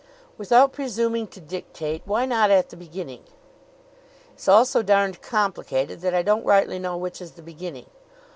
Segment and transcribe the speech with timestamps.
[0.35, 3.21] "Without presuming to dictate, why not at the beginning?"
[4.33, 7.85] "It's all so darned complicated that I don't rightly know which is the beginning.